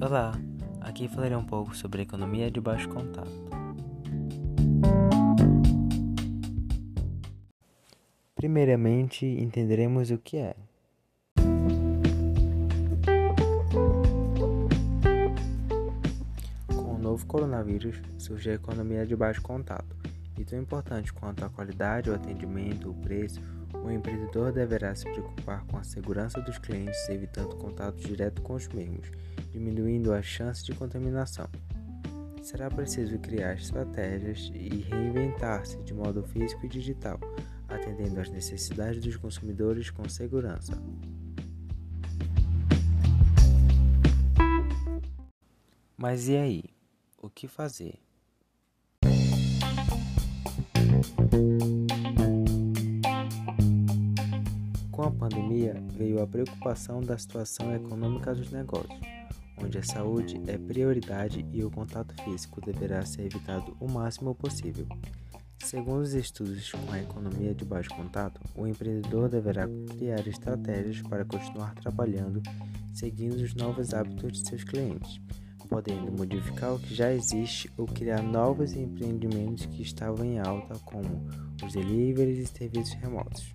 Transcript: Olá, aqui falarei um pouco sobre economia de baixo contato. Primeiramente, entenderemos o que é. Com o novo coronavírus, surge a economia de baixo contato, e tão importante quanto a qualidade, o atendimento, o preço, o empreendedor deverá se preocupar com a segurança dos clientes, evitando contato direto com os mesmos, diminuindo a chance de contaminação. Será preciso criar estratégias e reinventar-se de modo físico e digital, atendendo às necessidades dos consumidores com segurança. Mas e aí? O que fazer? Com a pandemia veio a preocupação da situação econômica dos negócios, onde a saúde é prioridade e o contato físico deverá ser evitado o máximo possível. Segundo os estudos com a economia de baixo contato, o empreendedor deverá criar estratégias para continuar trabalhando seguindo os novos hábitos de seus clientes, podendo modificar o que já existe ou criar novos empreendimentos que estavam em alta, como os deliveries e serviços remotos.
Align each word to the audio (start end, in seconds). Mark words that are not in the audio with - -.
Olá, 0.00 0.32
aqui 0.80 1.08
falarei 1.08 1.36
um 1.36 1.44
pouco 1.44 1.76
sobre 1.76 2.02
economia 2.02 2.48
de 2.52 2.60
baixo 2.60 2.88
contato. 2.88 3.28
Primeiramente, 8.36 9.26
entenderemos 9.26 10.12
o 10.12 10.18
que 10.18 10.36
é. 10.36 10.54
Com 16.68 16.94
o 16.94 16.98
novo 16.98 17.26
coronavírus, 17.26 18.00
surge 18.18 18.50
a 18.50 18.54
economia 18.54 19.04
de 19.04 19.16
baixo 19.16 19.42
contato, 19.42 19.96
e 20.38 20.44
tão 20.44 20.60
importante 20.60 21.12
quanto 21.12 21.44
a 21.44 21.50
qualidade, 21.50 22.08
o 22.08 22.14
atendimento, 22.14 22.88
o 22.88 22.94
preço, 22.94 23.40
o 23.74 23.90
empreendedor 23.90 24.52
deverá 24.52 24.94
se 24.94 25.04
preocupar 25.04 25.64
com 25.66 25.76
a 25.76 25.82
segurança 25.82 26.40
dos 26.40 26.58
clientes, 26.58 27.08
evitando 27.08 27.56
contato 27.56 27.96
direto 27.96 28.42
com 28.42 28.54
os 28.54 28.68
mesmos, 28.68 29.10
diminuindo 29.50 30.12
a 30.12 30.22
chance 30.22 30.64
de 30.64 30.74
contaminação. 30.74 31.48
Será 32.42 32.70
preciso 32.70 33.18
criar 33.18 33.54
estratégias 33.54 34.50
e 34.54 34.80
reinventar-se 34.80 35.76
de 35.82 35.92
modo 35.92 36.22
físico 36.22 36.64
e 36.64 36.68
digital, 36.68 37.20
atendendo 37.68 38.20
às 38.20 38.30
necessidades 38.30 39.02
dos 39.02 39.16
consumidores 39.16 39.90
com 39.90 40.08
segurança. 40.08 40.72
Mas 45.96 46.28
e 46.28 46.36
aí? 46.36 46.64
O 47.20 47.28
que 47.28 47.48
fazer? 47.48 48.07
Com 54.98 55.04
a 55.04 55.10
pandemia 55.12 55.80
veio 55.92 56.20
a 56.20 56.26
preocupação 56.26 57.00
da 57.00 57.16
situação 57.16 57.72
econômica 57.72 58.34
dos 58.34 58.50
negócios, 58.50 58.98
onde 59.62 59.78
a 59.78 59.82
saúde 59.84 60.42
é 60.48 60.58
prioridade 60.58 61.46
e 61.52 61.62
o 61.62 61.70
contato 61.70 62.12
físico 62.24 62.60
deverá 62.60 63.06
ser 63.06 63.26
evitado 63.26 63.76
o 63.78 63.88
máximo 63.88 64.34
possível. 64.34 64.88
Segundo 65.60 66.00
os 66.00 66.14
estudos 66.14 66.72
com 66.72 66.90
a 66.90 66.98
economia 66.98 67.54
de 67.54 67.64
baixo 67.64 67.90
contato, 67.90 68.40
o 68.56 68.66
empreendedor 68.66 69.28
deverá 69.28 69.68
criar 69.96 70.26
estratégias 70.26 71.00
para 71.02 71.24
continuar 71.24 71.76
trabalhando 71.76 72.42
seguindo 72.92 73.36
os 73.36 73.54
novos 73.54 73.94
hábitos 73.94 74.32
de 74.32 74.48
seus 74.48 74.64
clientes, 74.64 75.20
podendo 75.68 76.10
modificar 76.10 76.74
o 76.74 76.80
que 76.80 76.92
já 76.92 77.12
existe 77.12 77.70
ou 77.76 77.86
criar 77.86 78.20
novos 78.20 78.72
empreendimentos 78.72 79.64
que 79.66 79.80
estavam 79.80 80.24
em 80.24 80.40
alta, 80.40 80.76
como 80.80 81.24
os 81.64 81.72
deliveries 81.72 82.38
e 82.40 82.46
serviços 82.52 82.94
remotos. 82.94 83.54